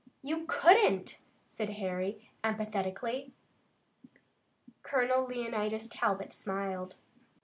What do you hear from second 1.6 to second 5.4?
Harry emphatically. Colonel